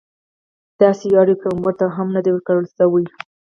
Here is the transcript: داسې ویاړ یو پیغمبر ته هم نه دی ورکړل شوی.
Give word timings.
داسې 0.81 1.05
ویاړ 1.07 1.27
یو 1.29 1.41
پیغمبر 1.43 1.73
ته 1.79 1.85
هم 1.95 2.07
نه 2.15 2.21
دی 2.23 2.31
ورکړل 2.33 2.65
شوی. 2.77 3.05